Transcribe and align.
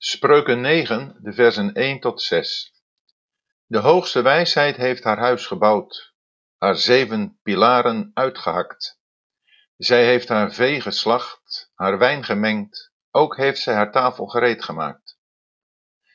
Spreuken 0.00 0.60
9, 0.60 1.16
de 1.20 1.32
versen 1.32 1.72
1 1.72 2.00
tot 2.00 2.22
6. 2.22 2.72
De 3.66 3.78
hoogste 3.78 4.22
wijsheid 4.22 4.76
heeft 4.76 5.04
haar 5.04 5.18
huis 5.18 5.46
gebouwd, 5.46 6.14
haar 6.58 6.76
zeven 6.76 7.38
pilaren 7.42 8.10
uitgehakt. 8.14 9.00
Zij 9.76 10.04
heeft 10.04 10.28
haar 10.28 10.52
vee 10.52 10.80
geslacht, 10.80 11.70
haar 11.74 11.98
wijn 11.98 12.24
gemengd, 12.24 12.92
ook 13.10 13.36
heeft 13.36 13.60
zij 13.60 13.74
haar 13.74 13.92
tafel 13.92 14.26
gereed 14.26 14.64
gemaakt. 14.64 15.18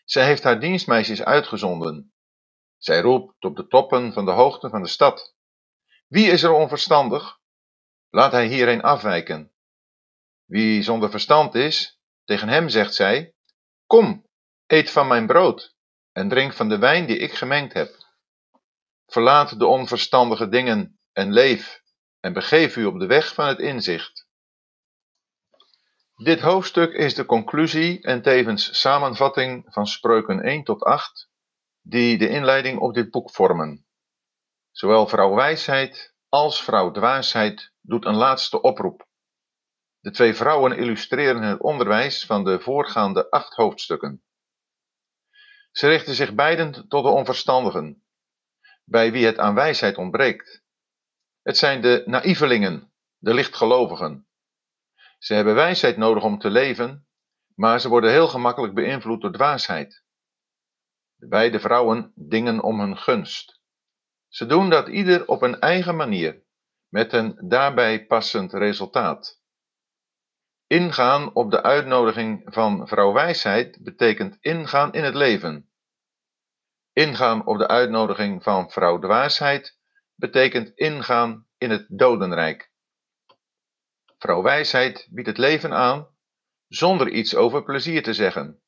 Zij 0.06 0.26
heeft 0.26 0.44
haar 0.44 0.60
dienstmeisjes 0.60 1.24
uitgezonden. 1.24 2.14
Zij 2.78 3.02
roept 3.02 3.44
op 3.44 3.56
de 3.56 3.68
toppen 3.68 4.14
van 4.14 4.26
de 4.26 4.32
hoogte 4.32 4.70
van 4.70 4.82
de 4.82 4.90
stad. 4.90 5.36
Wie 6.08 6.32
is 6.32 6.44
er 6.44 6.52
onverstandig? 6.52 7.40
Laat 8.10 8.32
hij 8.32 8.48
hierheen 8.48 8.82
afwijken. 8.82 9.52
Wie 10.46 10.82
zonder 10.84 11.10
verstand 11.10 11.56
is, 11.56 12.00
tegen 12.24 12.48
hem 12.48 12.70
zegt 12.70 12.94
zij: 12.94 13.33
Kom, 13.94 14.26
eet 14.68 14.92
van 14.92 15.08
mijn 15.08 15.28
brood 15.28 15.76
en 16.12 16.30
drink 16.30 16.54
van 16.54 16.70
de 16.70 16.78
wijn 16.78 17.06
die 17.06 17.18
ik 17.18 17.34
gemengd 17.34 17.74
heb. 17.74 17.90
Verlaat 19.06 19.60
de 19.60 19.66
onverstandige 19.66 20.50
dingen 20.50 21.00
en 21.12 21.34
leef 21.34 21.82
en 22.20 22.34
begeef 22.34 22.76
u 22.76 22.86
op 22.86 23.00
de 23.00 23.06
weg 23.06 23.34
van 23.34 23.48
het 23.48 23.60
inzicht. 23.60 24.28
Dit 26.16 26.40
hoofdstuk 26.40 26.94
is 26.94 27.14
de 27.14 27.26
conclusie 27.26 28.02
en 28.02 28.22
tevens 28.22 28.80
samenvatting 28.80 29.66
van 29.68 29.88
spreuken 29.88 30.42
1 30.42 30.64
tot 30.64 30.84
8, 30.84 31.30
die 31.82 32.18
de 32.18 32.30
inleiding 32.30 32.80
op 32.80 32.94
dit 32.94 33.12
boek 33.12 33.32
vormen. 33.32 33.86
Zowel 34.72 35.08
vrouw 35.08 35.36
wijsheid 35.36 36.14
als 36.30 36.64
vrouw 36.64 36.92
dwaasheid 36.92 37.72
doet 37.82 38.06
een 38.06 38.16
laatste 38.16 38.62
oproep. 38.62 39.12
De 40.04 40.12
twee 40.12 40.34
vrouwen 40.34 40.78
illustreren 40.78 41.42
het 41.42 41.62
onderwijs 41.62 42.26
van 42.26 42.44
de 42.44 42.60
voorgaande 42.60 43.30
acht 43.30 43.54
hoofdstukken. 43.56 44.24
Ze 45.72 45.88
richten 45.88 46.14
zich 46.14 46.34
beiden 46.34 46.88
tot 46.88 47.04
de 47.04 47.10
onverstandigen, 47.10 48.04
bij 48.84 49.12
wie 49.12 49.26
het 49.26 49.38
aan 49.38 49.56
wijsheid 49.56 49.98
ontbreekt. 49.98 50.64
Het 51.42 51.58
zijn 51.58 51.82
de 51.82 52.04
naïvelingen, 52.06 52.94
de 53.18 53.34
lichtgelovigen. 53.34 54.28
Ze 55.18 55.34
hebben 55.34 55.56
wijsheid 55.56 55.98
nodig 55.98 56.24
om 56.24 56.40
te 56.40 56.50
leven, 56.50 57.08
maar 57.56 57.80
ze 57.80 57.90
worden 57.90 58.12
heel 58.12 58.28
gemakkelijk 58.28 58.74
beïnvloed 58.74 59.22
door 59.22 59.32
dwaasheid. 59.32 60.04
De 61.16 61.28
beide 61.28 61.60
vrouwen 61.60 62.12
dingen 62.16 62.62
om 62.62 62.80
hun 62.80 62.98
gunst. 62.98 63.60
Ze 64.28 64.46
doen 64.46 64.70
dat 64.70 64.88
ieder 64.88 65.28
op 65.28 65.42
een 65.42 65.60
eigen 65.60 65.96
manier, 65.96 66.44
met 66.88 67.14
een 67.14 67.38
daarbij 67.48 68.06
passend 68.06 68.54
resultaat. 68.54 69.42
Ingaan 70.74 71.34
op 71.34 71.52
de 71.52 71.64
uitnodiging 71.64 72.42
van 72.46 72.88
vrouw 72.88 73.14
wijsheid 73.14 73.84
betekent 73.84 74.38
ingaan 74.42 74.94
in 74.94 75.04
het 75.04 75.16
leven. 75.16 75.70
Ingaan 76.94 77.46
op 77.46 77.58
de 77.58 77.68
uitnodiging 77.68 78.44
van 78.44 78.72
vrouw 78.72 79.00
dwaasheid 79.00 79.78
betekent 80.16 80.72
ingaan 80.76 81.48
in 81.58 81.70
het 81.70 81.86
dodenrijk. 81.90 82.72
Vrouw 84.18 84.42
wijsheid 84.42 85.08
biedt 85.12 85.28
het 85.28 85.38
leven 85.38 85.74
aan 85.74 86.08
zonder 86.68 87.10
iets 87.10 87.36
over 87.36 87.64
plezier 87.64 88.04
te 88.04 88.14
zeggen. 88.14 88.62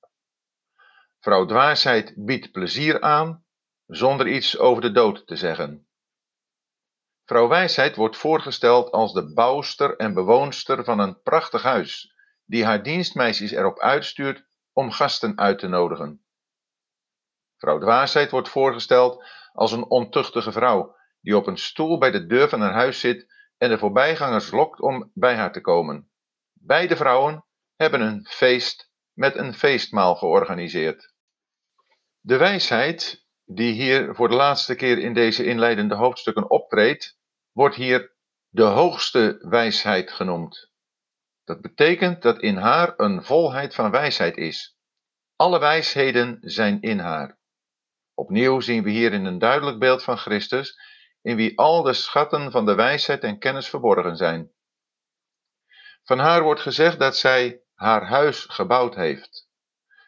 Vrouw 1.19 1.45
dwaasheid 1.45 2.14
biedt 2.16 2.52
plezier 2.52 3.02
aan 3.02 3.45
zonder 3.86 4.28
iets 4.28 4.58
over 4.58 4.81
de 4.81 4.92
dood 4.92 5.28
te 5.28 5.36
zeggen. 5.36 5.84
Vrouw 7.26 7.48
Wijsheid 7.48 7.95
wordt 7.95 8.18
voorgesteld 8.18 8.92
als 8.92 9.14
de 9.14 9.34
bouwster 9.34 9.95
en 9.95 10.14
bewoonster 10.14 10.84
van 10.84 11.00
een 11.00 11.22
prachtig 11.22 11.64
huis, 11.64 12.14
die 12.45 12.66
haar 12.66 12.84
dienstmeisjes 12.84 13.52
erop 13.52 13.80
uitstuurt 13.80 14.45
om 14.73 14.92
gasten 14.92 15.38
uit 15.38 15.59
te 15.59 15.68
nodigen. 15.68 16.26
Vrouw 17.58 17.80
Dwaasheid 17.80 18.31
wordt 18.31 18.50
voorgesteld 18.50 19.26
als 19.53 19.72
een 19.72 19.90
ontuchtige 19.90 20.52
vrouw, 20.52 20.96
die 21.22 21.38
op 21.38 21.48
een 21.48 21.58
stoel 21.58 21.97
bij 21.97 22.12
de 22.12 22.25
deur 22.25 22.50
van 22.50 22.62
haar 22.62 22.74
huis 22.74 23.00
zit 23.00 23.34
en 23.57 23.69
de 23.69 23.78
voorbijgangers 23.78 24.52
lokt 24.52 24.81
om 24.81 25.12
bij 25.13 25.36
haar 25.36 25.52
te 25.52 25.62
komen. 25.62 26.09
Beide 26.53 26.96
vrouwen 26.96 27.46
hebben 27.75 28.02
een 28.02 28.25
feest 28.30 28.92
met 29.13 29.36
een 29.36 29.53
feestmaal 29.53 30.16
georganiseerd. 30.16 31.13
De 32.19 32.38
wijsheid 32.38 33.25
die 33.45 33.73
hier 33.73 34.16
voor 34.16 34.29
de 34.29 34.35
laatste 34.35 34.75
keer 34.75 34.97
in 34.97 35.13
deze 35.13 35.45
inleidende 35.45 35.95
hoofdstukken 35.95 36.50
optreedt, 36.50 37.19
wordt 37.51 37.75
hier 37.75 38.13
de 38.50 38.63
hoogste 38.63 39.38
wijsheid 39.39 40.11
genoemd. 40.11 40.72
Dat 41.44 41.61
betekent 41.61 42.22
dat 42.22 42.41
in 42.41 42.56
haar 42.56 42.94
een 42.97 43.23
volheid 43.23 43.75
van 43.75 43.91
wijsheid 43.91 44.38
is. 44.38 44.78
Alle 45.35 45.59
wijsheden 45.59 46.38
zijn 46.41 46.81
in 46.81 47.00
haar. 47.00 47.39
Opnieuw 48.13 48.59
zien 48.59 48.83
we 48.83 48.89
hier 48.89 49.13
in 49.13 49.25
een 49.25 49.39
duidelijk 49.39 49.79
beeld 49.79 50.03
van 50.03 50.17
Christus, 50.17 50.79
in 51.22 51.35
wie 51.35 51.57
al 51.57 51.81
de 51.83 51.94
schatten 51.94 52.51
van 52.51 52.66
de 52.66 52.75
wijsheid 52.75 53.23
en 53.23 53.39
kennis 53.39 53.69
verborgen 53.69 54.17
zijn. 54.17 54.51
Van 56.03 56.19
haar 56.19 56.44
wordt 56.44 56.62
gezegd 56.62 57.00
dat 57.00 57.17
zij 57.17 57.62
haar 57.73 58.06
huis 58.06 58.45
gebouwd 58.45 58.95
heeft. 58.95 59.50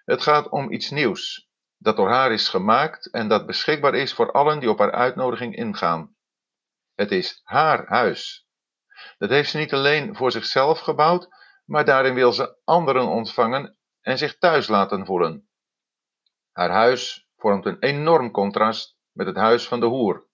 Het 0.05 0.21
gaat 0.21 0.49
om 0.49 0.71
iets 0.71 0.89
nieuws, 0.89 1.46
dat 1.77 1.95
door 1.95 2.09
haar 2.09 2.31
is 2.31 2.49
gemaakt 2.49 3.11
en 3.11 3.27
dat 3.27 3.45
beschikbaar 3.45 3.95
is 3.95 4.13
voor 4.13 4.31
allen 4.31 4.59
die 4.59 4.69
op 4.69 4.79
haar 4.79 4.91
uitnodiging 4.91 5.55
ingaan. 5.55 6.15
Het 6.95 7.11
is 7.11 7.41
haar 7.43 7.87
huis. 7.87 8.47
Dat 9.17 9.29
heeft 9.29 9.49
ze 9.49 9.57
niet 9.57 9.73
alleen 9.73 10.15
voor 10.15 10.31
zichzelf 10.31 10.79
gebouwd, 10.79 11.27
maar 11.65 11.85
daarin 11.85 12.13
wil 12.13 12.33
ze 12.33 12.57
anderen 12.63 13.07
ontvangen 13.07 13.77
en 14.01 14.17
zich 14.17 14.37
thuis 14.37 14.67
laten 14.67 15.05
voelen. 15.05 15.49
Haar 16.51 16.69
huis 16.69 17.27
vormt 17.37 17.65
een 17.65 17.79
enorm 17.79 18.31
contrast 18.31 18.97
met 19.11 19.27
het 19.27 19.35
huis 19.35 19.67
van 19.67 19.79
de 19.79 19.85
hoer. 19.85 20.27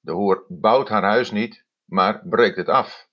De 0.00 0.12
hoer 0.12 0.44
bouwt 0.48 0.88
haar 0.88 1.02
huis 1.02 1.30
niet, 1.30 1.66
maar 1.84 2.28
breekt 2.28 2.56
het 2.56 2.68
af. 2.68 3.08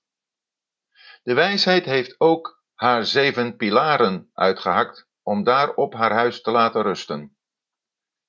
De 1.23 1.33
wijsheid 1.33 1.85
heeft 1.85 2.19
ook 2.19 2.63
haar 2.73 3.05
zeven 3.05 3.55
pilaren 3.55 4.29
uitgehakt 4.33 5.07
om 5.23 5.43
daarop 5.43 5.93
haar 5.93 6.11
huis 6.11 6.41
te 6.41 6.51
laten 6.51 6.81
rusten. 6.81 7.37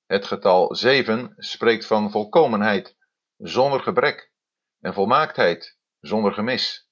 Het 0.05 0.25
getal 0.25 0.75
7 0.75 1.33
spreekt 1.37 1.85
van 1.85 2.11
volkomenheid, 2.11 2.97
zonder 3.37 3.79
gebrek, 3.79 4.31
en 4.79 4.93
volmaaktheid, 4.93 5.77
zonder 5.99 6.33
gemis. 6.33 6.89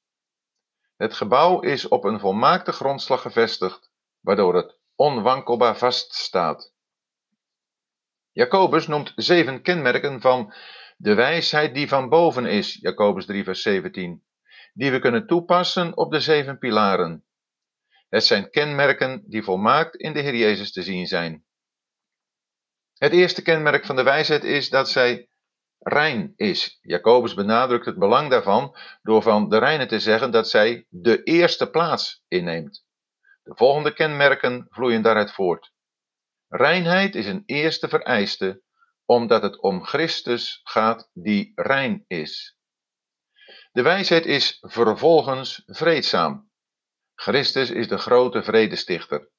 Het 0.98 1.14
gebouw 1.14 1.60
is 1.60 1.88
op 1.88 2.04
een 2.04 2.20
volmaakte 2.20 2.72
grondslag 2.72 3.22
gevestigd, 3.22 3.92
waardoor 4.20 4.56
het 4.56 4.78
onwankelbaar 4.96 5.78
vaststaat. 5.78 6.74
Jacobus 8.32 8.88
noemt 8.88 9.12
zeven 9.16 9.62
kenmerken 9.62 10.22
van 10.22 10.54
de 10.98 11.14
wijsheid 11.14 11.74
die 11.74 11.88
van 11.88 12.10
boven 12.10 12.46
is, 12.46 12.74
Jacobus 12.82 13.26
3, 13.26 13.44
vers 13.44 13.62
17, 13.62 14.24
die 14.74 14.92
we 14.92 15.00
kunnen 15.00 15.28
toepassen 15.28 15.98
op 15.98 16.12
de 16.12 16.20
zeven 16.20 16.58
pilaren. 16.58 17.26
Het 18.10 18.24
zijn 18.24 18.50
kenmerken 18.50 19.24
die 19.26 19.44
volmaakt 19.44 19.96
in 19.96 20.14
de 20.14 20.20
Heer 20.20 20.36
Jezus 20.36 20.72
te 20.72 20.84
zien 20.84 21.08
zijn. 21.08 21.46
Het 23.01 23.12
eerste 23.12 23.41
kenmerk 23.41 23.85
van 23.85 23.95
de 23.95 24.03
wijsheid 24.03 24.44
is 24.44 24.69
dat 24.69 24.89
zij 24.89 25.29
rein 25.79 26.34
is. 26.35 26.79
Jacobus 26.81 27.34
benadrukt 27.34 27.85
het 27.85 28.00
belang 28.00 28.29
daarvan 28.29 28.75
door 29.01 29.22
van 29.22 29.50
de 29.50 29.57
reine 29.57 29.85
te 29.85 30.00
zeggen 30.00 30.31
dat 30.31 30.50
zij 30.50 30.85
de 30.89 31.23
eerste 31.23 31.69
plaats 31.69 32.23
inneemt. 32.28 32.85
De 33.44 33.56
volgende 33.56 33.94
kenmerken 33.94 34.67
vloeien 34.69 35.01
daaruit 35.01 35.31
voort. 35.31 35.72
Reinheid 36.47 37.16
is 37.16 37.25
een 37.25 37.44
eerste 37.45 37.88
vereiste, 37.88 38.62
omdat 39.06 39.41
het 39.41 39.62
om 39.62 39.85
Christus 39.85 40.59
gaat 40.63 41.09
die 41.13 41.51
rein 41.56 42.03
is. 42.07 42.57
De 43.72 43.81
wijsheid 43.81 44.25
is 44.25 44.57
vervolgens 44.62 45.63
vreedzaam. 45.66 46.51
Christus 47.16 47.69
is 47.69 47.88
de 47.88 47.97
grote 47.97 48.44
vredestichter. 48.44 49.29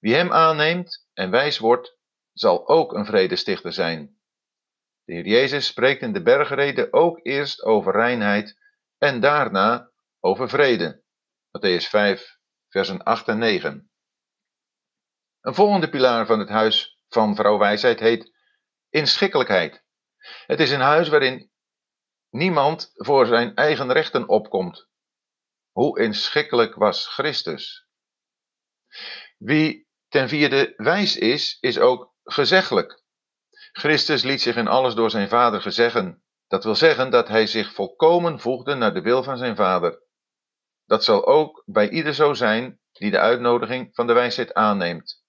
Wie 0.00 0.14
hem 0.14 0.32
aanneemt 0.32 1.06
en 1.12 1.30
wijs 1.30 1.58
wordt, 1.58 1.95
zal 2.38 2.68
ook 2.68 2.92
een 2.92 3.06
vredestichter 3.06 3.72
zijn. 3.72 4.18
De 5.04 5.12
Heer 5.12 5.26
Jezus 5.26 5.66
spreekt 5.66 6.02
in 6.02 6.12
de 6.12 6.22
bergrede 6.22 6.92
ook 6.92 7.20
eerst 7.22 7.62
over 7.62 7.92
reinheid 7.92 8.58
en 8.98 9.20
daarna 9.20 9.90
over 10.20 10.48
vrede. 10.48 11.02
Matthäus 11.50 11.88
5, 11.88 12.38
versen 12.68 13.02
8 13.02 13.28
en 13.28 13.38
9. 13.38 13.90
Een 15.40 15.54
volgende 15.54 15.88
pilaar 15.88 16.26
van 16.26 16.38
het 16.38 16.48
huis 16.48 17.00
van 17.08 17.34
vrouw 17.34 17.58
wijsheid 17.58 18.00
heet 18.00 18.32
inschikkelijkheid. 18.88 19.84
Het 20.46 20.60
is 20.60 20.70
een 20.70 20.80
huis 20.80 21.08
waarin 21.08 21.50
niemand 22.30 22.90
voor 22.94 23.26
zijn 23.26 23.54
eigen 23.54 23.92
rechten 23.92 24.28
opkomt. 24.28 24.88
Hoe 25.70 26.00
inschikkelijk 26.00 26.74
was 26.74 27.06
Christus? 27.06 27.86
Wie 29.38 29.88
ten 30.08 30.28
vierde 30.28 30.72
wijs 30.76 31.16
is, 31.16 31.58
is 31.60 31.78
ook 31.78 32.14
gezeggelijk. 32.26 33.02
Christus 33.72 34.22
liet 34.22 34.40
zich 34.40 34.56
in 34.56 34.68
alles 34.68 34.94
door 34.94 35.10
zijn 35.10 35.28
Vader 35.28 35.60
gezeggen. 35.60 36.22
Dat 36.46 36.64
wil 36.64 36.74
zeggen 36.74 37.10
dat 37.10 37.28
hij 37.28 37.46
zich 37.46 37.72
volkomen 37.72 38.40
voegde 38.40 38.74
naar 38.74 38.94
de 38.94 39.02
wil 39.02 39.22
van 39.22 39.36
zijn 39.36 39.56
Vader. 39.56 40.02
Dat 40.84 41.04
zal 41.04 41.26
ook 41.26 41.62
bij 41.66 41.88
ieder 41.88 42.14
zo 42.14 42.34
zijn 42.34 42.80
die 42.92 43.10
de 43.10 43.18
uitnodiging 43.18 43.88
van 43.92 44.06
de 44.06 44.12
wijsheid 44.12 44.54
aanneemt. 44.54 45.24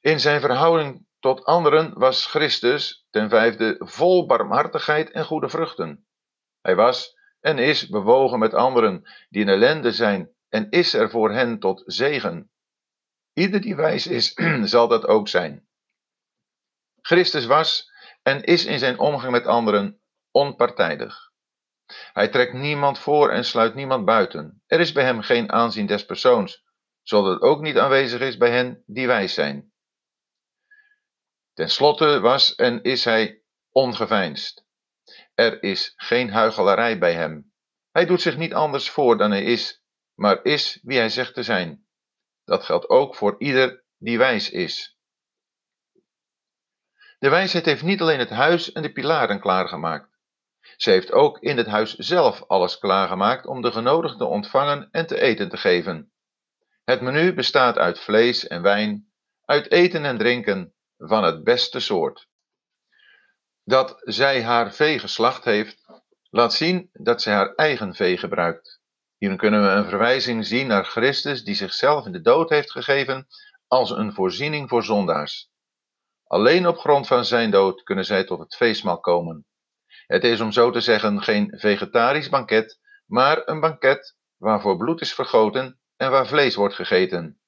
In 0.00 0.20
zijn 0.20 0.40
verhouding 0.40 1.06
tot 1.18 1.44
anderen 1.44 1.98
was 1.98 2.26
Christus 2.26 3.06
ten 3.10 3.28
vijfde 3.28 3.76
vol 3.78 4.26
barmhartigheid 4.26 5.10
en 5.10 5.24
goede 5.24 5.48
vruchten. 5.48 6.06
Hij 6.60 6.74
was 6.76 7.14
en 7.40 7.58
is 7.58 7.88
bewogen 7.88 8.38
met 8.38 8.54
anderen 8.54 9.02
die 9.28 9.42
in 9.42 9.48
ellende 9.48 9.92
zijn 9.92 10.30
en 10.48 10.70
is 10.70 10.94
er 10.94 11.10
voor 11.10 11.32
hen 11.32 11.58
tot 11.58 11.82
zegen. 11.86 12.49
Ieder 13.32 13.60
die 13.60 13.76
wijs 13.76 14.06
is, 14.06 14.38
zal 14.72 14.88
dat 14.88 15.06
ook 15.06 15.28
zijn. 15.28 15.68
Christus 17.00 17.46
was 17.46 17.90
en 18.22 18.42
is 18.42 18.64
in 18.64 18.78
zijn 18.78 18.98
omgang 18.98 19.32
met 19.32 19.46
anderen 19.46 20.00
onpartijdig. 20.30 21.30
Hij 22.12 22.28
trekt 22.28 22.52
niemand 22.52 22.98
voor 22.98 23.30
en 23.30 23.44
sluit 23.44 23.74
niemand 23.74 24.04
buiten. 24.04 24.62
Er 24.66 24.80
is 24.80 24.92
bij 24.92 25.04
hem 25.04 25.20
geen 25.22 25.52
aanzien 25.52 25.86
des 25.86 26.06
persoons, 26.06 26.64
zodat 27.02 27.32
het 27.32 27.42
ook 27.42 27.60
niet 27.60 27.78
aanwezig 27.78 28.20
is 28.20 28.36
bij 28.36 28.50
hen 28.50 28.82
die 28.86 29.06
wijs 29.06 29.34
zijn. 29.34 29.72
Ten 31.52 31.70
slotte 31.70 32.20
was 32.20 32.54
en 32.54 32.82
is 32.82 33.04
hij 33.04 33.42
ongeveinsd. 33.70 34.64
Er 35.34 35.62
is 35.62 35.92
geen 35.96 36.30
huichelarij 36.30 36.98
bij 36.98 37.14
hem. 37.14 37.52
Hij 37.90 38.06
doet 38.06 38.20
zich 38.20 38.36
niet 38.36 38.54
anders 38.54 38.90
voor 38.90 39.16
dan 39.18 39.30
hij 39.30 39.42
is, 39.42 39.82
maar 40.14 40.44
is 40.44 40.78
wie 40.82 40.98
hij 40.98 41.08
zegt 41.08 41.34
te 41.34 41.42
zijn. 41.42 41.86
Dat 42.50 42.64
geldt 42.64 42.88
ook 42.88 43.14
voor 43.14 43.34
ieder 43.38 43.82
die 43.98 44.18
wijs 44.18 44.50
is. 44.50 44.98
De 47.18 47.28
wijsheid 47.28 47.64
heeft 47.64 47.82
niet 47.82 48.00
alleen 48.00 48.18
het 48.18 48.30
huis 48.30 48.72
en 48.72 48.82
de 48.82 48.92
pilaren 48.92 49.40
klaargemaakt. 49.40 50.18
Ze 50.76 50.90
heeft 50.90 51.12
ook 51.12 51.38
in 51.38 51.56
het 51.56 51.66
huis 51.66 51.94
zelf 51.94 52.42
alles 52.46 52.78
klaargemaakt 52.78 53.46
om 53.46 53.62
de 53.62 53.72
genodigden 53.72 54.28
ontvangen 54.28 54.88
en 54.90 55.06
te 55.06 55.20
eten 55.20 55.48
te 55.48 55.56
geven. 55.56 56.12
Het 56.84 57.00
menu 57.00 57.34
bestaat 57.34 57.78
uit 57.78 57.98
vlees 58.00 58.46
en 58.46 58.62
wijn, 58.62 59.12
uit 59.44 59.70
eten 59.70 60.04
en 60.04 60.18
drinken 60.18 60.74
van 60.96 61.24
het 61.24 61.44
beste 61.44 61.80
soort. 61.80 62.28
Dat 63.64 64.00
zij 64.04 64.42
haar 64.42 64.72
vee 64.72 64.98
geslacht 64.98 65.44
heeft, 65.44 65.84
laat 66.30 66.52
zien 66.52 66.90
dat 66.92 67.22
zij 67.22 67.34
haar 67.34 67.54
eigen 67.54 67.94
vee 67.94 68.16
gebruikt. 68.18 68.79
Hierin 69.20 69.38
kunnen 69.38 69.62
we 69.62 69.68
een 69.68 69.88
verwijzing 69.88 70.46
zien 70.46 70.66
naar 70.66 70.84
Christus 70.84 71.44
die 71.44 71.54
zichzelf 71.54 72.06
in 72.06 72.12
de 72.12 72.20
dood 72.20 72.50
heeft 72.50 72.70
gegeven 72.70 73.26
als 73.66 73.90
een 73.90 74.12
voorziening 74.12 74.68
voor 74.68 74.84
zondaars. 74.84 75.50
Alleen 76.24 76.66
op 76.66 76.78
grond 76.78 77.06
van 77.06 77.24
zijn 77.24 77.50
dood 77.50 77.82
kunnen 77.82 78.04
zij 78.04 78.24
tot 78.24 78.38
het 78.38 78.54
feestmaal 78.54 79.00
komen. 79.00 79.46
Het 80.06 80.24
is 80.24 80.40
om 80.40 80.52
zo 80.52 80.70
te 80.70 80.80
zeggen 80.80 81.22
geen 81.22 81.52
vegetarisch 81.58 82.28
banket, 82.28 82.78
maar 83.06 83.42
een 83.44 83.60
banket 83.60 84.16
waarvoor 84.36 84.76
bloed 84.76 85.00
is 85.00 85.14
vergoten 85.14 85.80
en 85.96 86.10
waar 86.10 86.26
vlees 86.26 86.54
wordt 86.54 86.74
gegeten. 86.74 87.40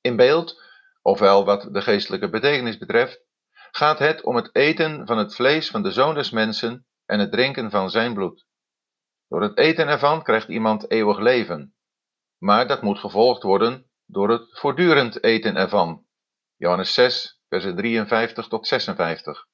In 0.00 0.16
beeld, 0.16 0.62
ofwel 1.02 1.44
wat 1.44 1.68
de 1.72 1.82
geestelijke 1.82 2.30
betekenis 2.30 2.78
betreft, 2.78 3.20
gaat 3.70 3.98
het 3.98 4.22
om 4.22 4.36
het 4.36 4.54
eten 4.54 5.06
van 5.06 5.18
het 5.18 5.34
vlees 5.34 5.70
van 5.70 5.82
de 5.82 5.90
Zoon 5.90 6.14
des 6.14 6.30
Mensen 6.30 6.86
en 7.04 7.18
het 7.18 7.32
drinken 7.32 7.70
van 7.70 7.90
zijn 7.90 8.14
bloed. 8.14 8.46
Door 9.28 9.42
het 9.42 9.58
eten 9.58 9.88
ervan 9.88 10.22
krijgt 10.22 10.48
iemand 10.48 10.90
eeuwig 10.90 11.18
leven, 11.18 11.74
maar 12.38 12.66
dat 12.66 12.82
moet 12.82 12.98
gevolgd 12.98 13.42
worden 13.42 13.90
door 14.04 14.30
het 14.30 14.58
voortdurend 14.58 15.22
eten 15.22 15.56
ervan. 15.56 16.06
Johannes 16.56 16.94
6, 16.94 17.40
versen 17.48 17.76
53 17.76 18.48
tot 18.48 18.66
56. 18.66 19.46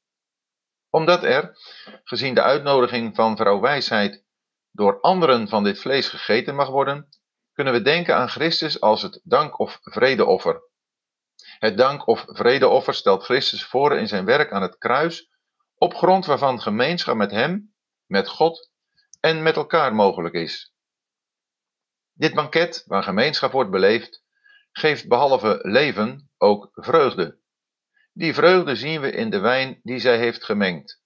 Omdat 0.90 1.22
er, 1.22 1.58
gezien 2.04 2.34
de 2.34 2.42
uitnodiging 2.42 3.14
van 3.14 3.36
vrouw 3.36 3.60
Wijsheid, 3.60 4.24
door 4.70 5.00
anderen 5.00 5.48
van 5.48 5.64
dit 5.64 5.78
vlees 5.78 6.08
gegeten 6.08 6.54
mag 6.54 6.68
worden, 6.68 7.08
kunnen 7.52 7.72
we 7.72 7.82
denken 7.82 8.16
aan 8.16 8.28
Christus 8.28 8.80
als 8.80 9.02
het 9.02 9.20
dank- 9.24 9.58
of 9.58 9.78
vredeoffer. 9.82 10.62
Het 11.58 11.76
dank- 11.76 12.06
of 12.06 12.24
vredeoffer 12.26 12.94
stelt 12.94 13.24
Christus 13.24 13.64
voor 13.64 13.96
in 13.96 14.08
zijn 14.08 14.24
werk 14.24 14.52
aan 14.52 14.62
het 14.62 14.78
kruis, 14.78 15.30
op 15.74 15.94
grond 15.94 16.26
waarvan 16.26 16.60
gemeenschap 16.60 17.16
met 17.16 17.30
Hem, 17.30 17.74
met 18.06 18.28
God 18.28 18.71
en 19.22 19.42
met 19.42 19.56
elkaar 19.56 19.94
mogelijk 19.94 20.34
is. 20.34 20.74
Dit 22.12 22.34
banket, 22.34 22.84
waar 22.86 23.02
gemeenschap 23.02 23.52
wordt 23.52 23.70
beleefd, 23.70 24.24
geeft 24.72 25.08
behalve 25.08 25.58
leven 25.62 26.30
ook 26.38 26.68
vreugde. 26.72 27.38
Die 28.12 28.34
vreugde 28.34 28.76
zien 28.76 29.00
we 29.00 29.10
in 29.10 29.30
de 29.30 29.38
wijn 29.38 29.80
die 29.82 29.98
zij 29.98 30.18
heeft 30.18 30.44
gemengd. 30.44 31.02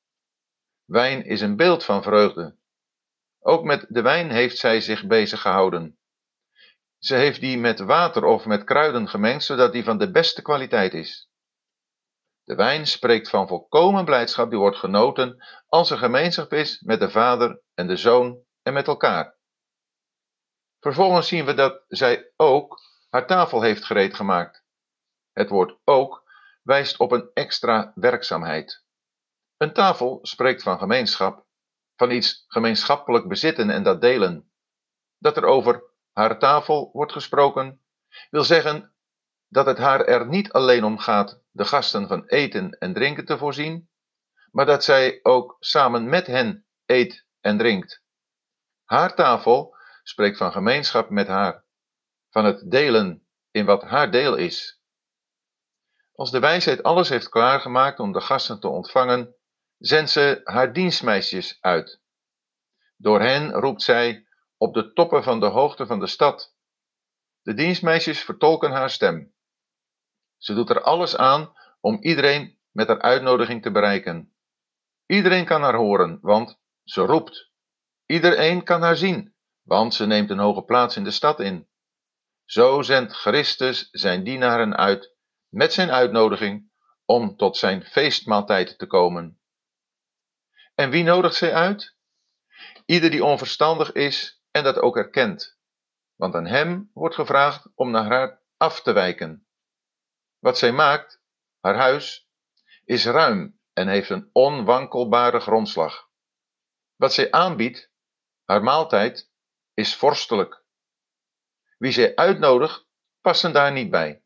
Wijn 0.85 1.25
is 1.25 1.41
een 1.41 1.57
beeld 1.57 1.85
van 1.85 2.03
vreugde. 2.03 2.57
Ook 3.41 3.65
met 3.65 3.87
de 3.89 4.03
wijn 4.03 4.31
heeft 4.31 4.59
zij 4.59 4.81
zich 4.81 5.07
bezig 5.07 5.41
gehouden. 5.41 5.99
Ze 6.99 7.15
heeft 7.15 7.41
die 7.41 7.59
met 7.59 7.79
water 7.79 8.25
of 8.25 8.47
met 8.47 8.65
kruiden 8.65 9.09
gemengd, 9.09 9.45
zodat 9.45 9.73
die 9.73 9.85
van 9.85 9.99
de 9.99 10.11
beste 10.11 10.43
kwaliteit 10.43 10.95
is. 10.95 11.31
De 12.46 12.54
wijn 12.54 12.87
spreekt 12.87 13.28
van 13.28 13.48
volkomen 13.48 14.04
blijdschap 14.04 14.50
die 14.50 14.58
wordt 14.58 14.76
genoten 14.76 15.44
als 15.66 15.90
er 15.90 15.98
gemeenschap 15.98 16.52
is 16.52 16.81
met 16.81 17.00
de 17.00 17.10
Vader 17.10 17.62
en 17.75 17.87
de 17.87 17.96
Zoon 17.96 18.44
en 18.62 18.72
met 18.72 18.87
elkaar. 18.87 19.37
Vervolgens 20.81 21.28
zien 21.28 21.44
we 21.44 21.54
dat 21.54 21.84
zij 21.88 22.32
ook 22.37 22.81
haar 23.10 23.26
tafel 23.26 23.62
heeft 23.62 23.84
gereed 23.84 24.14
gemaakt. 24.14 24.64
Het 25.32 25.48
woord 25.48 25.78
ook 25.84 26.25
wijst 26.62 26.98
op 26.98 27.12
een 27.12 27.31
extra 27.34 27.93
werkzaamheid. 27.94 28.84
Een 29.56 29.72
tafel 29.72 30.19
spreekt 30.22 30.62
van 30.62 30.78
gemeenschap, 30.78 31.46
van 31.96 32.10
iets 32.10 32.44
gemeenschappelijk 32.46 33.28
bezitten 33.28 33.70
en 33.70 33.82
dat 33.82 34.00
delen. 34.00 34.50
Dat 35.19 35.37
er 35.37 35.44
over 35.44 35.84
haar 36.12 36.38
tafel 36.38 36.90
wordt 36.93 37.12
gesproken, 37.12 37.82
wil 38.31 38.44
zeggen 38.44 38.95
dat 39.48 39.66
het 39.66 39.78
haar 39.78 40.04
er 40.04 40.28
niet 40.28 40.52
alleen 40.52 40.84
om 40.84 40.98
gaat 40.98 41.40
de 41.50 41.64
gasten 41.64 42.08
van 42.08 42.26
eten 42.26 42.70
en 42.70 42.93
drinken 42.93 43.25
te 43.25 43.38
voorzien, 43.38 43.88
maar 44.50 44.66
dat 44.66 44.84
zij 44.84 45.19
ook 45.22 45.56
samen 45.60 46.08
met 46.08 46.26
hen 46.26 46.66
eet 46.84 47.26
en 47.40 47.58
drinkt. 47.58 48.02
Haar 48.84 49.14
tafel 49.14 49.76
spreekt 50.02 50.37
van 50.37 50.52
gemeenschap 50.52 51.10
met 51.10 51.26
haar, 51.26 51.64
van 52.31 52.44
het 52.44 52.70
delen 52.70 53.26
in 53.50 53.64
wat 53.64 53.82
haar 53.82 54.10
deel 54.10 54.37
is. 54.37 54.81
Als 56.14 56.31
de 56.31 56.38
wijsheid 56.38 56.82
alles 56.82 57.08
heeft 57.08 57.28
klaargemaakt 57.28 57.98
om 57.98 58.12
de 58.12 58.20
gasten 58.20 58.60
te 58.60 58.69
ontvangen, 58.69 59.34
zendt 59.78 60.10
ze 60.10 60.40
haar 60.44 60.72
dienstmeisjes 60.72 61.58
uit. 61.60 62.00
Door 62.96 63.20
hen 63.20 63.52
roept 63.52 63.82
zij 63.82 64.26
op 64.56 64.75
de 64.75 64.93
toppen 64.93 65.22
van 65.22 65.40
de 65.40 65.46
hoogte 65.46 65.87
van 65.87 66.00
de 66.00 66.06
stad. 66.06 66.54
De 67.43 67.54
dienstmeisjes 67.54 68.25
vertolken 68.25 68.70
haar 68.70 68.90
stem. 68.90 69.34
Ze 70.38 70.55
doet 70.55 70.70
er 70.70 70.82
alles 70.82 71.17
aan 71.17 71.53
om 71.81 72.03
iedereen 72.03 72.58
met 72.70 72.89
haar 72.89 73.01
uitnodiging 73.01 73.63
te 73.63 73.70
bereiken. 73.70 74.34
Iedereen 75.06 75.44
kan 75.44 75.63
haar 75.63 75.75
horen, 75.75 76.19
want 76.20 76.60
ze 76.84 77.01
roept. 77.01 77.51
Iedereen 78.06 78.63
kan 78.65 78.82
haar 78.82 78.96
zien, 78.96 79.34
want 79.63 79.94
ze 79.94 80.06
neemt 80.06 80.31
een 80.31 80.39
hoge 80.39 80.63
plaats 80.63 80.96
in 80.96 81.05
de 81.05 81.10
stad 81.10 81.41
in. 81.41 81.69
Zo 82.44 82.82
zendt 82.82 83.13
Christus 83.13 83.89
zijn 83.91 84.25
dienaren 84.25 84.77
uit 84.77 85.15
met 85.49 85.72
zijn 85.72 85.91
uitnodiging 85.91 86.70
om 87.05 87.37
tot 87.37 87.56
zijn 87.56 87.84
feestmaaltijd 87.84 88.79
te 88.79 88.87
komen. 88.87 89.41
En 90.75 90.91
wie 90.91 91.05
nodigt 91.05 91.34
zij 91.34 91.55
uit? 91.55 91.96
Ieder 92.84 93.10
die 93.10 93.25
onverstandig 93.25 93.93
is 93.93 94.43
en 94.51 94.65
dat 94.65 94.79
ook 94.79 94.96
erkent, 94.96 95.58
want 96.15 96.34
aan 96.34 96.46
hem 96.46 96.91
wordt 96.94 97.15
gevraagd 97.15 97.69
om 97.75 97.91
naar 97.91 98.05
haar 98.05 98.41
af 98.56 98.82
te 98.82 98.93
wijken. 98.93 99.45
Wat 100.46 100.58
zij 100.58 100.72
maakt, 100.72 101.22
haar 101.60 101.76
huis, 101.76 102.29
is 102.84 103.05
ruim 103.05 103.60
en 103.72 103.88
heeft 103.88 104.10
een 104.10 104.31
onwankelbare 104.32 105.41
grondslag. 105.41 106.08
Wat 106.96 107.12
zij 107.12 107.31
aanbiedt, 107.31 107.91
haar 108.44 108.62
maaltijd, 108.62 109.31
is 109.74 109.94
vorstelijk. 109.94 110.65
Wie 111.79 111.93
zij 111.93 112.17
uitnodigt, 112.17 112.86
passen 113.20 113.53
daar 113.53 113.72
niet 113.72 113.91
bij. 113.91 114.22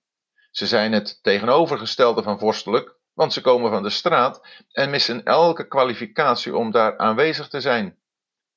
Ze 0.50 0.66
zijn 0.66 0.92
het 0.92 1.22
tegenovergestelde 1.22 2.22
van 2.22 2.38
vorstelijk, 2.38 2.96
want 3.12 3.32
ze 3.32 3.40
komen 3.40 3.70
van 3.70 3.82
de 3.82 3.90
straat 3.90 4.46
en 4.72 4.90
missen 4.90 5.24
elke 5.24 5.68
kwalificatie 5.68 6.56
om 6.56 6.70
daar 6.70 6.98
aanwezig 6.98 7.48
te 7.48 7.60
zijn. 7.60 7.98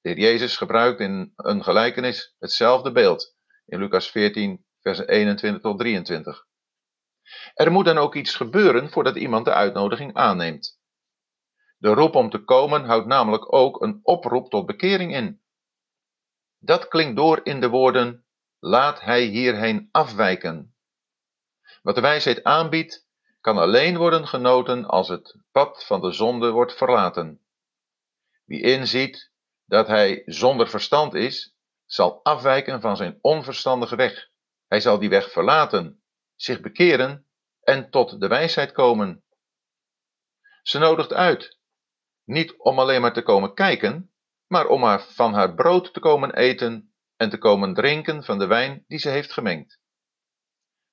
De 0.01 0.13
Jezus 0.13 0.57
gebruikt 0.57 0.99
in 0.99 1.33
een 1.35 1.63
gelijkenis 1.63 2.35
hetzelfde 2.39 2.91
beeld 2.91 3.35
in 3.65 3.79
Lucas 3.79 4.11
14, 4.11 4.65
versen 4.81 5.07
21 5.07 5.61
tot 5.61 5.79
23. 5.79 6.51
Er 7.53 7.71
moet 7.71 7.85
dan 7.85 7.97
ook 7.97 8.15
iets 8.15 8.35
gebeuren 8.35 8.89
voordat 8.89 9.15
iemand 9.15 9.45
de 9.45 9.53
uitnodiging 9.53 10.13
aanneemt. 10.13 10.81
De 11.77 11.89
roep 11.89 12.15
om 12.15 12.29
te 12.29 12.43
komen 12.43 12.85
houdt 12.85 13.07
namelijk 13.07 13.53
ook 13.53 13.81
een 13.81 13.99
oproep 14.03 14.49
tot 14.49 14.65
bekering 14.65 15.15
in. 15.15 15.41
Dat 16.59 16.87
klinkt 16.87 17.15
door 17.15 17.39
in 17.43 17.59
de 17.59 17.69
woorden: 17.69 18.25
laat 18.59 19.01
hij 19.01 19.23
hierheen 19.23 19.89
afwijken. 19.91 20.75
Wat 21.81 21.95
de 21.95 22.01
wijsheid 22.01 22.43
aanbiedt, 22.43 23.07
kan 23.41 23.57
alleen 23.57 23.97
worden 23.97 24.27
genoten 24.27 24.85
als 24.85 25.07
het 25.07 25.37
pad 25.51 25.85
van 25.85 26.01
de 26.01 26.11
zonde 26.11 26.51
wordt 26.51 26.73
verlaten. 26.73 27.41
Wie 28.45 28.61
inziet 28.61 29.31
dat 29.65 29.87
hij 29.87 30.21
zonder 30.25 30.67
verstand 30.67 31.13
is, 31.13 31.55
zal 31.85 32.23
afwijken 32.23 32.81
van 32.81 32.97
zijn 32.97 33.17
onverstandige 33.21 33.95
weg. 33.95 34.29
Hij 34.67 34.79
zal 34.79 34.99
die 34.99 35.09
weg 35.09 35.31
verlaten, 35.31 36.02
zich 36.35 36.61
bekeren 36.61 37.27
en 37.61 37.89
tot 37.89 38.19
de 38.19 38.27
wijsheid 38.27 38.71
komen. 38.71 39.23
Ze 40.61 40.79
nodigt 40.79 41.13
uit, 41.13 41.59
niet 42.23 42.57
om 42.57 42.79
alleen 42.79 43.01
maar 43.01 43.13
te 43.13 43.23
komen 43.23 43.53
kijken, 43.53 44.13
maar 44.47 44.67
om 44.67 44.83
haar 44.83 45.01
van 45.01 45.33
haar 45.33 45.53
brood 45.55 45.93
te 45.93 45.99
komen 45.99 46.35
eten 46.35 46.93
en 47.15 47.29
te 47.29 47.37
komen 47.37 47.73
drinken 47.73 48.23
van 48.23 48.39
de 48.39 48.47
wijn 48.47 48.83
die 48.87 48.99
ze 48.99 49.09
heeft 49.09 49.33
gemengd. 49.33 49.81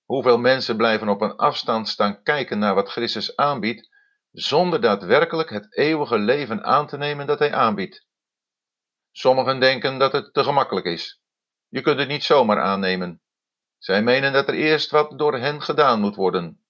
Hoeveel 0.04 0.38
mensen 0.38 0.76
blijven 0.76 1.08
op 1.08 1.20
een 1.20 1.36
afstand 1.36 1.88
staan 1.88 2.22
kijken 2.22 2.58
naar 2.58 2.74
wat 2.74 2.90
Christus 2.90 3.36
aanbiedt, 3.36 3.88
zonder 4.30 4.80
daadwerkelijk 4.80 5.50
het 5.50 5.76
eeuwige 5.76 6.18
leven 6.18 6.64
aan 6.64 6.86
te 6.86 6.96
nemen 6.96 7.26
dat 7.26 7.38
hij 7.38 7.54
aanbiedt. 7.54 8.06
Sommigen 9.10 9.60
denken 9.60 9.98
dat 9.98 10.12
het 10.12 10.32
te 10.32 10.44
gemakkelijk 10.44 10.86
is. 10.86 11.20
Je 11.68 11.80
kunt 11.80 11.98
het 11.98 12.08
niet 12.08 12.24
zomaar 12.24 12.60
aannemen. 12.60 13.22
Zij 13.80 14.02
menen 14.02 14.32
dat 14.32 14.48
er 14.48 14.54
eerst 14.54 14.90
wat 14.90 15.18
door 15.18 15.38
hen 15.38 15.62
gedaan 15.62 16.00
moet 16.00 16.16
worden. 16.16 16.60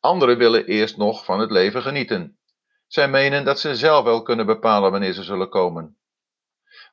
Anderen 0.00 0.38
willen 0.38 0.66
eerst 0.66 0.96
nog 0.96 1.24
van 1.24 1.40
het 1.40 1.50
leven 1.50 1.82
genieten. 1.82 2.38
Zij 2.86 3.08
menen 3.08 3.44
dat 3.44 3.60
ze 3.60 3.76
zelf 3.76 4.04
wel 4.04 4.22
kunnen 4.22 4.46
bepalen 4.46 4.90
wanneer 4.90 5.12
ze 5.12 5.22
zullen 5.22 5.48
komen. 5.48 5.98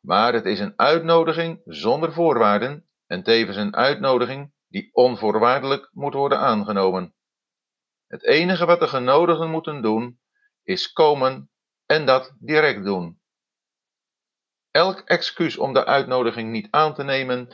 Maar 0.01 0.33
het 0.33 0.45
is 0.45 0.59
een 0.59 0.73
uitnodiging 0.75 1.61
zonder 1.65 2.13
voorwaarden 2.13 2.89
en 3.07 3.23
tevens 3.23 3.57
een 3.57 3.75
uitnodiging 3.75 4.53
die 4.67 4.89
onvoorwaardelijk 4.93 5.89
moet 5.91 6.13
worden 6.13 6.39
aangenomen. 6.39 7.15
Het 8.07 8.23
enige 8.23 8.65
wat 8.65 8.79
de 8.79 8.87
genodigden 8.87 9.49
moeten 9.49 9.81
doen, 9.81 10.19
is 10.63 10.91
komen 10.91 11.51
en 11.85 12.05
dat 12.05 12.35
direct 12.39 12.83
doen. 12.83 13.19
Elk 14.71 14.99
excuus 14.99 15.57
om 15.57 15.73
de 15.73 15.85
uitnodiging 15.85 16.51
niet 16.51 16.67
aan 16.71 16.93
te 16.93 17.03
nemen, 17.03 17.49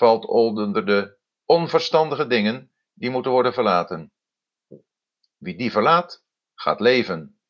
valt 0.00 0.26
onder 0.26 0.86
de 0.86 1.18
onverstandige 1.44 2.26
dingen 2.26 2.70
die 2.94 3.10
moeten 3.10 3.30
worden 3.30 3.52
verlaten. 3.52 4.12
Wie 5.36 5.56
die 5.56 5.70
verlaat, 5.70 6.24
gaat 6.54 6.80
leven. 6.80 7.40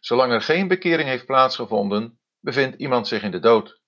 Zolang 0.00 0.32
er 0.32 0.42
geen 0.42 0.68
bekering 0.68 1.08
heeft 1.08 1.26
plaatsgevonden, 1.26 2.20
bevindt 2.40 2.76
iemand 2.76 3.08
zich 3.08 3.22
in 3.22 3.30
de 3.30 3.38
dood. 3.38 3.80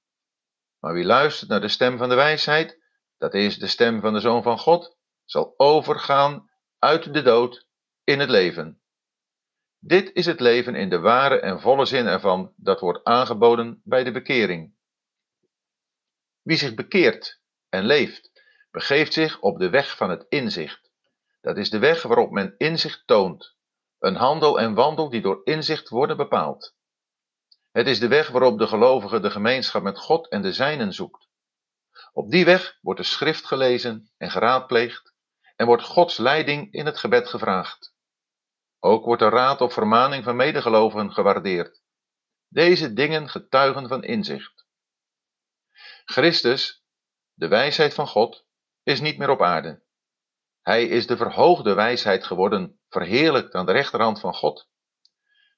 Maar 0.80 0.94
wie 0.94 1.04
luistert 1.04 1.50
naar 1.50 1.60
de 1.60 1.68
stem 1.68 1.98
van 1.98 2.08
de 2.08 2.14
wijsheid, 2.14 2.78
dat 3.18 3.34
is 3.34 3.58
de 3.58 3.66
stem 3.66 4.00
van 4.00 4.12
de 4.12 4.20
Zoon 4.20 4.42
van 4.42 4.58
God, 4.58 4.96
zal 5.24 5.54
overgaan 5.56 6.50
uit 6.78 7.14
de 7.14 7.22
dood 7.22 7.66
in 8.04 8.20
het 8.20 8.30
leven. 8.30 8.82
Dit 9.78 10.12
is 10.12 10.26
het 10.26 10.40
leven 10.40 10.74
in 10.74 10.88
de 10.88 10.98
ware 10.98 11.40
en 11.40 11.60
volle 11.60 11.84
zin 11.84 12.06
ervan 12.06 12.52
dat 12.56 12.80
wordt 12.80 13.04
aangeboden 13.04 13.80
bij 13.84 14.04
de 14.04 14.12
bekering. 14.12 14.74
Wie 16.42 16.56
zich 16.56 16.74
bekeert 16.74 17.42
en 17.74 17.84
leeft, 17.84 18.30
begeeft 18.70 19.12
zich 19.12 19.40
op 19.40 19.58
de 19.58 19.70
weg 19.70 19.96
van 19.96 20.10
het 20.10 20.26
inzicht. 20.28 20.90
Dat 21.40 21.56
is 21.56 21.70
de 21.70 21.78
weg 21.78 22.02
waarop 22.02 22.30
men 22.30 22.54
inzicht 22.56 23.06
toont, 23.06 23.56
een 23.98 24.16
handel 24.16 24.60
en 24.60 24.74
wandel 24.74 25.10
die 25.10 25.20
door 25.20 25.40
inzicht 25.44 25.88
worden 25.88 26.16
bepaald. 26.16 26.74
Het 27.72 27.86
is 27.86 28.00
de 28.00 28.08
weg 28.08 28.28
waarop 28.28 28.58
de 28.58 28.66
gelovige 28.66 29.20
de 29.20 29.30
gemeenschap 29.30 29.82
met 29.82 29.98
God 29.98 30.28
en 30.28 30.42
de 30.42 30.52
zijnen 30.52 30.92
zoekt. 30.92 31.28
Op 32.12 32.30
die 32.30 32.44
weg 32.44 32.78
wordt 32.80 33.00
de 33.00 33.06
schrift 33.06 33.44
gelezen 33.44 34.10
en 34.16 34.30
geraadpleegd 34.30 35.14
en 35.56 35.66
wordt 35.66 35.82
Gods 35.82 36.16
leiding 36.16 36.72
in 36.72 36.86
het 36.86 36.98
gebed 36.98 37.28
gevraagd. 37.28 37.94
Ook 38.80 39.04
wordt 39.04 39.22
de 39.22 39.28
raad 39.28 39.60
of 39.60 39.72
vermaning 39.72 40.24
van 40.24 40.36
medegelovigen 40.36 41.12
gewaardeerd. 41.12 41.82
Deze 42.48 42.92
dingen 42.92 43.28
getuigen 43.28 43.88
van 43.88 44.04
inzicht. 44.04 44.66
Christus, 46.04 46.83
de 47.34 47.48
wijsheid 47.48 47.94
van 47.94 48.06
God, 48.06 48.46
is 48.82 49.00
niet 49.00 49.18
meer 49.18 49.30
op 49.30 49.42
aarde. 49.42 49.82
Hij 50.62 50.84
is 50.84 51.06
de 51.06 51.16
verhoogde 51.16 51.74
wijsheid 51.74 52.24
geworden, 52.24 52.80
verheerlijkt 52.88 53.54
aan 53.54 53.66
de 53.66 53.72
rechterhand 53.72 54.20
van 54.20 54.34
God. 54.34 54.68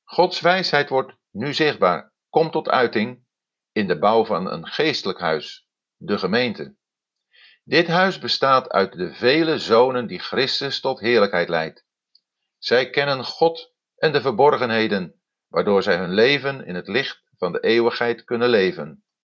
Gods 0.04 0.40
wijsheid 0.40 0.88
wordt 0.88 1.16
nu 1.30 1.54
zichtbaar, 1.54 2.12
komt 2.28 2.52
tot 2.52 2.68
uiting 2.68 3.24
in 3.72 3.86
de 3.86 3.98
bouw 3.98 4.24
van 4.24 4.50
een 4.50 4.66
geestelijk 4.66 5.20
huis, 5.20 5.68
de 5.96 6.18
gemeente. 6.18 6.76
Dit 7.64 7.86
huis 7.86 8.18
bestaat 8.18 8.68
uit 8.68 8.92
de 8.92 9.14
vele 9.14 9.58
zonen 9.58 10.06
die 10.06 10.18
Christus 10.18 10.80
tot 10.80 11.00
heerlijkheid 11.00 11.48
leidt. 11.48 11.86
Zij 12.58 12.90
kennen 12.90 13.24
God 13.24 13.74
en 13.96 14.12
de 14.12 14.20
verborgenheden, 14.20 15.20
waardoor 15.48 15.82
zij 15.82 15.96
hun 15.96 16.12
leven 16.12 16.66
in 16.66 16.74
het 16.74 16.88
licht 16.88 17.22
van 17.36 17.52
de 17.52 17.60
eeuwigheid 17.60 18.24
kunnen 18.24 18.48
leven. 18.48 19.04